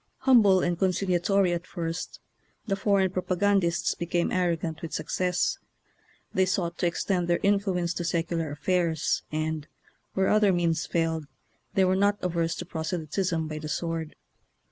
[0.21, 2.19] Humble and conciliatory at first,
[2.65, 5.59] the for eign propagandists became arrogant with success.
[6.33, 9.67] They sought to extend their in fluence to secular affairs, and,
[10.15, 11.27] where oth er means failed,
[11.75, 14.15] they were not averse to proselytism by the sword.